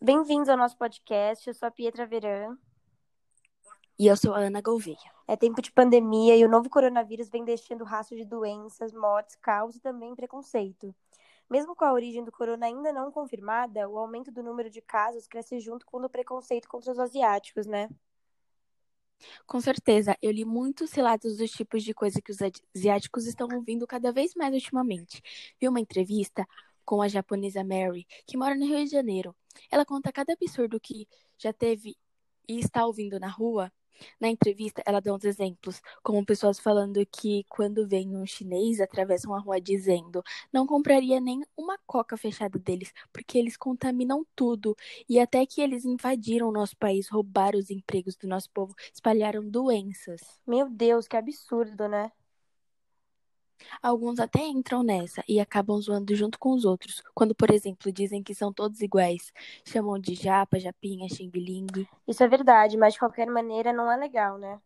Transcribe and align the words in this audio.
Bem-vindos 0.00 0.48
ao 0.48 0.56
nosso 0.56 0.76
podcast. 0.76 1.44
Eu 1.48 1.52
sou 1.52 1.66
a 1.66 1.72
Pietra 1.72 2.06
Verã. 2.06 2.56
E 3.98 4.06
eu 4.06 4.16
sou 4.16 4.32
a 4.32 4.38
Ana 4.38 4.60
Gouveia. 4.60 4.96
É 5.26 5.36
tempo 5.36 5.60
de 5.60 5.72
pandemia 5.72 6.36
e 6.36 6.44
o 6.44 6.48
novo 6.48 6.70
coronavírus 6.70 7.28
vem 7.28 7.44
deixando 7.44 7.82
rastro 7.82 8.16
de 8.16 8.24
doenças, 8.24 8.92
mortes, 8.92 9.34
caos 9.34 9.74
e 9.74 9.80
também 9.80 10.14
preconceito. 10.14 10.94
Mesmo 11.50 11.74
com 11.74 11.84
a 11.84 11.92
origem 11.92 12.22
do 12.22 12.30
corona 12.30 12.66
ainda 12.66 12.92
não 12.92 13.10
confirmada, 13.10 13.88
o 13.88 13.98
aumento 13.98 14.30
do 14.30 14.40
número 14.40 14.70
de 14.70 14.80
casos 14.80 15.26
cresce 15.26 15.58
junto 15.58 15.84
com 15.84 15.98
o 15.98 16.08
preconceito 16.08 16.68
contra 16.68 16.92
os 16.92 16.98
asiáticos, 17.00 17.66
né? 17.66 17.88
Com 19.48 19.60
certeza, 19.60 20.16
eu 20.22 20.30
li 20.30 20.44
muitos 20.44 20.92
relatos 20.92 21.38
dos 21.38 21.50
tipos 21.50 21.82
de 21.82 21.92
coisa 21.92 22.22
que 22.22 22.30
os 22.30 22.38
asiáticos 22.40 23.26
estão 23.26 23.48
ouvindo 23.52 23.84
cada 23.84 24.12
vez 24.12 24.32
mais 24.36 24.54
ultimamente. 24.54 25.20
Vi 25.60 25.68
uma 25.68 25.80
entrevista 25.80 26.46
com 26.88 27.02
a 27.02 27.08
japonesa 27.08 27.62
Mary, 27.62 28.06
que 28.26 28.38
mora 28.38 28.54
no 28.54 28.64
Rio 28.64 28.82
de 28.82 28.90
Janeiro. 28.90 29.36
Ela 29.70 29.84
conta 29.84 30.10
cada 30.10 30.32
absurdo 30.32 30.80
que 30.80 31.06
já 31.36 31.52
teve 31.52 31.98
e 32.48 32.58
está 32.58 32.86
ouvindo 32.86 33.20
na 33.20 33.28
rua 33.28 33.70
na 34.18 34.28
entrevista, 34.28 34.82
ela 34.86 35.00
dá 35.00 35.12
uns 35.12 35.24
exemplos, 35.24 35.82
como 36.02 36.24
pessoas 36.24 36.58
falando 36.58 37.04
que 37.06 37.44
quando 37.48 37.86
vem 37.86 38.16
um 38.16 38.24
chinês 38.24 38.80
atravessam 38.80 39.34
a 39.34 39.40
rua 39.40 39.60
dizendo 39.60 40.22
não 40.52 40.66
compraria 40.66 41.20
nem 41.20 41.42
uma 41.56 41.76
coca 41.84 42.16
fechada 42.16 42.58
deles, 42.58 42.92
porque 43.12 43.36
eles 43.36 43.56
contaminam 43.56 44.24
tudo, 44.36 44.76
e 45.08 45.18
até 45.18 45.44
que 45.44 45.60
eles 45.60 45.84
invadiram 45.84 46.48
o 46.48 46.52
nosso 46.52 46.76
país, 46.76 47.08
roubaram 47.08 47.58
os 47.58 47.70
empregos 47.70 48.16
do 48.16 48.28
nosso 48.28 48.48
povo, 48.50 48.74
espalharam 48.94 49.46
doenças. 49.46 50.20
Meu 50.46 50.70
Deus, 50.70 51.08
que 51.08 51.16
absurdo, 51.16 51.88
né? 51.88 52.12
Alguns 53.82 54.18
até 54.20 54.40
entram 54.46 54.82
nessa 54.82 55.22
e 55.28 55.40
acabam 55.40 55.80
zoando 55.80 56.14
junto 56.14 56.38
com 56.38 56.52
os 56.52 56.64
outros, 56.64 57.02
quando, 57.14 57.34
por 57.34 57.50
exemplo, 57.50 57.92
dizem 57.92 58.22
que 58.22 58.34
são 58.34 58.52
todos 58.52 58.80
iguais, 58.80 59.32
chamam 59.64 59.98
de 59.98 60.14
japa, 60.14 60.58
japinha, 60.58 61.08
xing-ling. 61.08 61.66
Isso 62.06 62.22
é 62.22 62.28
verdade, 62.28 62.76
mas 62.76 62.94
de 62.94 62.98
qualquer 62.98 63.28
maneira 63.28 63.72
não 63.72 63.90
é 63.90 63.96
legal, 63.96 64.38
né? 64.38 64.60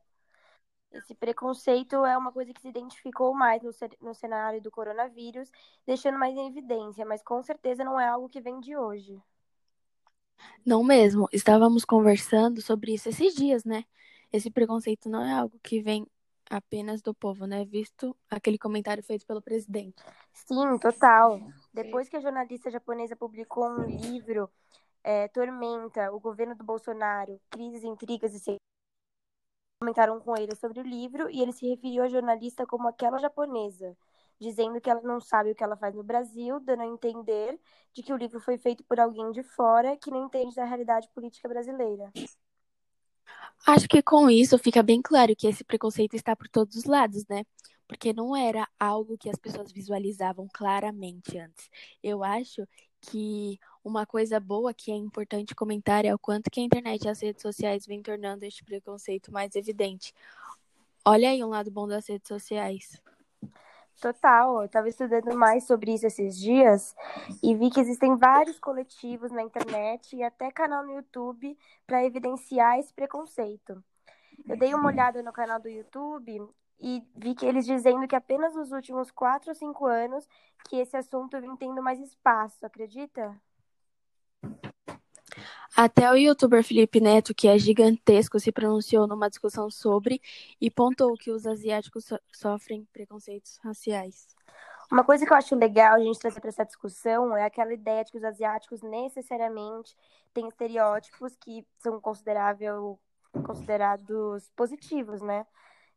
Esse 0.93 1.15
preconceito 1.15 2.05
é 2.05 2.17
uma 2.17 2.33
coisa 2.33 2.53
que 2.53 2.61
se 2.61 2.69
identificou 2.69 3.35
mais 3.35 3.63
no, 3.63 3.71
no 4.01 4.15
cenário 4.15 4.61
do 4.61 4.71
coronavírus, 4.71 5.51
deixando 5.87 6.19
mais 6.19 6.35
em 6.37 6.49
evidência, 6.49 7.05
mas 7.05 7.23
com 7.23 7.43
certeza 7.43 7.83
não 7.85 7.99
é 7.99 8.07
algo 8.09 8.29
que 8.29 8.41
vem 8.41 8.61
de 8.61 8.77
hoje. 8.77 9.21
Não 10.65 10.83
mesmo. 10.85 11.29
Estávamos 11.33 11.85
conversando 11.85 12.61
sobre 12.61 12.95
isso 12.95 13.09
esses 13.09 13.35
dias, 13.35 13.65
né? 13.65 13.85
Esse 14.33 14.51
preconceito 14.51 15.09
não 15.09 15.23
é 15.25 15.33
algo 15.33 15.59
que 15.63 15.81
vem 15.81 16.07
apenas 16.53 17.01
do 17.01 17.15
povo, 17.15 17.47
né? 17.47 17.65
Visto 17.65 18.17
aquele 18.31 18.59
comentário 18.59 19.03
feito 19.03 19.27
pelo 19.27 19.43
presidente. 19.43 20.03
Sim, 20.33 20.79
total. 20.79 21.41
Depois 21.73 22.09
que 22.09 22.17
a 22.17 22.21
jornalista 22.21 22.71
japonesa 22.71 23.17
publicou 23.17 23.69
um 23.69 23.85
livro, 23.87 24.51
é, 25.03 25.29
Tormenta, 25.29 26.13
o 26.13 26.21
governo 26.21 26.55
do 26.55 26.63
Bolsonaro, 26.63 27.41
crises, 27.51 27.83
intrigas 27.83 28.35
e 28.35 28.57
comentaram 29.81 30.21
com 30.21 30.37
ele 30.37 30.55
sobre 30.55 30.79
o 30.79 30.85
livro 30.85 31.29
e 31.29 31.43
ele 31.43 31.53
se 31.53 31.67
referiu 31.69 32.05
à 32.05 32.09
jornalista 32.09 32.65
como 32.65 32.87
aquela 32.87 33.19
japonesa, 33.19 33.97
dizendo 34.39 34.81
que 34.81 34.89
ela 34.89 35.03
não 35.03 35.21
sabe 35.21 35.51
o 35.51 35.55
que 35.57 35.65
ela 35.65 35.77
faz 35.77 35.93
no 35.93 36.05
Brasil, 36.05 36.61
dando 36.61 36.83
a 36.83 36.87
entender 36.87 37.59
de 37.93 38.03
que 38.03 38.13
o 38.13 38.17
livro 38.17 38.39
foi 38.39 38.57
feito 38.59 38.85
por 38.85 39.01
alguém 39.01 39.33
de 39.33 39.43
fora 39.43 39.97
que 39.97 40.11
não 40.11 40.27
entende 40.27 40.55
da 40.55 40.65
realidade 40.65 41.09
política 41.13 41.49
brasileira. 41.49 42.13
Acho 43.67 43.89
que 43.89 44.03
com 44.03 44.29
isso 44.29 44.59
fica 44.59 44.83
bem 44.83 45.01
claro 45.01 45.37
que 45.37 45.47
esse 45.47 45.63
preconceito 45.63 46.15
está 46.15 46.35
por 46.35 46.49
todos 46.49 46.77
os 46.77 46.85
lados, 46.85 47.25
né? 47.29 47.45
Porque 47.87 48.13
não 48.13 48.35
era 48.37 48.69
algo 48.79 49.17
que 49.17 49.31
as 49.31 49.37
pessoas 49.37 49.71
visualizavam 49.71 50.49
claramente 50.53 51.39
antes. 51.39 51.71
Eu 52.03 52.25
acho 52.25 52.67
que 53.03 53.59
uma 53.85 54.05
coisa 54.05 54.41
boa 54.41 54.73
que 54.75 54.91
é 54.91 54.97
importante 54.97 55.55
comentar 55.55 56.05
é 56.05 56.15
o 56.15 56.19
quanto 56.19 56.51
que 56.51 56.61
a 56.61 56.63
internet 56.63 57.05
e 57.05 57.09
as 57.09 57.21
redes 57.21 57.43
sociais 57.43 57.87
vêm 57.87 58.03
tornando 58.03 58.45
este 58.45 58.65
preconceito 58.65 59.33
mais 59.33 59.55
evidente. 59.55 60.13
Olha 61.05 61.31
aí 61.31 61.43
um 61.43 61.49
lado 61.49 61.71
bom 61.71 61.87
das 61.87 62.09
redes 62.09 62.29
sociais. 62.29 63.01
Total, 64.03 64.57
eu 64.57 64.65
estava 64.65 64.89
estudando 64.89 65.33
mais 65.39 65.63
sobre 65.63 65.95
isso 65.95 66.05
esses 66.05 66.37
dias 66.37 66.93
e 67.41 67.55
vi 67.55 67.71
que 67.71 67.79
existem 67.79 68.17
vários 68.17 68.59
coletivos 68.59 69.31
na 69.31 69.43
internet 69.43 70.17
e 70.17 70.25
até 70.25 70.51
canal 70.51 70.85
no 70.85 70.95
YouTube 70.95 71.57
para 71.87 72.05
evidenciar 72.05 72.81
esse 72.81 72.93
preconceito. 72.93 73.81
Eu 74.49 74.57
dei 74.57 74.75
uma 74.75 74.89
olhada 74.89 75.23
no 75.23 75.33
canal 75.33 75.61
do 75.61 75.69
YouTube 75.69 76.45
e 76.81 77.01
vi 77.15 77.37
que 77.37 77.47
eles 77.47 77.65
dizendo 77.65 78.09
que 78.09 78.17
apenas 78.17 78.57
nos 78.57 78.73
últimos 78.73 79.13
quatro 79.13 79.51
ou 79.51 79.55
cinco 79.55 79.87
anos 79.87 80.29
que 80.69 80.79
esse 80.79 80.97
assunto 80.97 81.41
vem 81.41 81.57
tendo 81.57 81.81
mais 81.81 82.01
espaço, 82.01 82.67
acredita? 82.67 83.41
Até 85.75 86.11
o 86.11 86.17
youtuber 86.17 86.63
Felipe 86.63 87.01
Neto, 87.01 87.35
que 87.35 87.49
é 87.49 87.59
gigantesco, 87.59 88.39
se 88.39 88.53
pronunciou 88.53 89.07
numa 89.07 89.31
discussão 89.31 89.71
sobre 89.71 90.21
e 90.61 90.71
pontuou 90.71 91.17
que 91.17 91.31
os 91.31 91.47
asiáticos 91.47 92.05
so 92.05 92.19
sofrem 92.31 92.87
preconceitos 92.93 93.59
raciais. 93.65 94.29
Uma 94.91 95.03
coisa 95.03 95.25
que 95.25 95.33
eu 95.33 95.37
acho 95.37 95.55
legal 95.57 95.95
a 95.95 95.99
gente 95.99 96.19
trazer 96.19 96.41
para 96.41 96.51
essa 96.51 96.67
discussão 96.67 97.35
é 97.35 97.45
aquela 97.45 97.73
ideia 97.73 98.05
de 98.05 98.13
que 98.13 98.19
os 98.19 98.25
asiáticos 98.25 98.83
necessariamente 98.83 99.97
têm 100.35 100.47
estereótipos 100.47 101.35
que 101.37 101.67
são 101.79 101.99
considerável, 101.99 103.01
considerados 103.47 104.51
positivos, 104.55 105.23
né? 105.23 105.47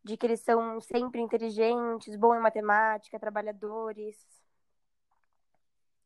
De 0.02 0.16
que 0.16 0.24
eles 0.24 0.40
são 0.40 0.80
sempre 0.80 1.20
inteligentes, 1.20 2.16
bons 2.16 2.36
em 2.36 2.40
matemática, 2.40 3.20
trabalhadores. 3.20 4.16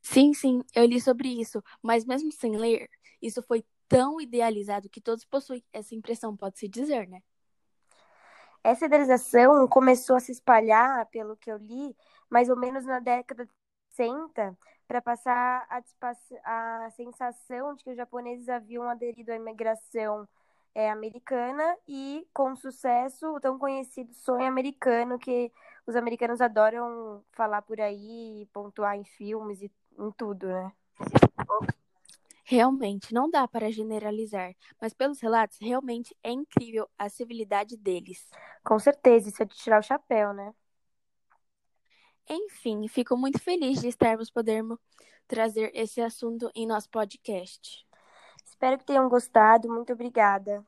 Sim, 0.03 0.33
sim, 0.35 0.65
eu 0.75 0.85
li 0.87 1.01
sobre 1.01 1.29
isso, 1.29 1.63
mas 1.83 2.05
mesmo 2.05 2.33
sem 2.33 2.57
ler, 2.57 2.89
isso 3.21 3.43
foi 3.43 3.65
tão 3.89 4.21
idealizado 4.21 4.89
que 4.89 5.01
todos 5.01 5.25
possuem 5.25 5.65
essa 5.73 5.95
impressão, 5.95 6.37
pode-se 6.37 6.69
dizer, 6.69 7.09
né? 7.09 7.23
Essa 8.63 8.87
idealização 8.87 9.67
começou 9.69 10.17
a 10.17 10.21
se 10.21 10.33
espalhar, 10.33 11.07
pelo 11.07 11.37
que 11.37 11.51
eu 11.51 11.57
li, 11.57 11.97
mais 12.29 12.49
ou 12.49 12.57
menos 12.57 12.85
na 12.85 13.01
década 13.01 13.47
de 13.47 13.53
60, 13.91 14.57
para 14.87 15.01
passar 15.01 15.67
a, 15.69 16.85
a, 16.85 16.91
sensação 16.91 17.75
de 17.75 17.83
que 17.83 17.91
os 17.91 17.97
japoneses 17.97 18.49
haviam 18.49 18.89
aderido 18.89 19.33
à 19.33 19.37
imigração 19.37 20.29
é, 20.75 20.91
americana 20.91 21.77
e, 21.89 22.27
com 22.35 22.55
sucesso, 22.55 23.35
o 23.35 23.41
tão 23.41 23.59
conhecido 23.59 24.13
sonho 24.15 24.47
americano 24.47 25.19
que 25.19 25.51
os 25.87 25.97
americanos 25.97 26.41
adoram 26.41 27.25
falar 27.33 27.63
por 27.63 27.81
aí, 27.81 28.47
pontuar 28.53 28.97
em 28.97 29.05
filmes 29.05 29.63
e 29.63 29.73
em 29.99 30.11
tudo, 30.13 30.47
né? 30.47 30.73
Realmente, 32.51 33.15
não 33.15 33.31
dá 33.31 33.47
para 33.47 33.71
generalizar, 33.71 34.57
mas 34.81 34.93
pelos 34.93 35.21
relatos, 35.21 35.57
realmente 35.61 36.17
é 36.21 36.33
incrível 36.33 36.91
a 36.99 37.09
civilidade 37.09 37.77
deles. 37.77 38.29
Com 38.65 38.77
certeza, 38.77 39.29
isso 39.29 39.41
é 39.41 39.47
de 39.47 39.55
tirar 39.55 39.79
o 39.79 39.85
chapéu, 39.85 40.35
né? 40.35 40.53
Enfim, 42.29 42.89
fico 42.89 43.17
muito 43.17 43.39
feliz 43.41 43.81
de 43.81 43.87
estarmos 43.87 44.33
podendo 44.33 44.81
trazer 45.29 45.71
esse 45.77 46.01
assunto 46.01 46.51
em 46.53 46.67
nosso 46.67 46.91
podcast. 46.91 47.87
Espero 48.45 48.79
que 48.79 48.85
tenham 48.85 49.09
gostado. 49.09 49.69
Muito 49.69 49.93
obrigada. 49.93 50.67